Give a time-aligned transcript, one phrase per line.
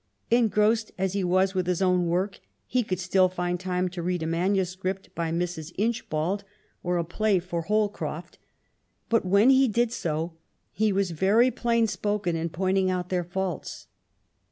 [0.31, 4.01] En grossed as he was with his own work, he could still find time to
[4.01, 5.73] read a manuscript for Mrs.
[5.77, 6.43] Inchbald,
[6.81, 8.39] or a play for Holcroft;
[9.09, 10.33] but when he did so,
[10.71, 13.85] he was very plain spoken in pointing out their faults.